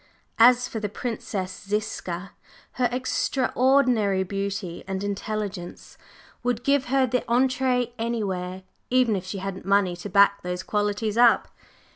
[0.39, 2.31] As for the Princess Ziska,
[2.71, 5.95] her extraordinary beauty and intelligence
[6.41, 11.19] would give her the entrée anywhere even if she hadn't money to back those qualities
[11.19, 11.49] up."